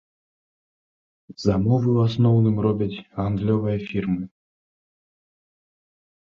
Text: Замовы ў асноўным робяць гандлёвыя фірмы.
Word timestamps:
Замовы 1.43 1.89
ў 1.97 2.09
асноўным 2.09 2.57
робяць 2.67 3.01
гандлёвыя 3.19 3.77
фірмы. 3.93 4.29